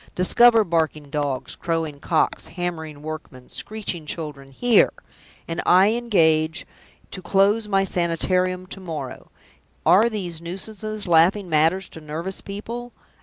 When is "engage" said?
5.91-6.65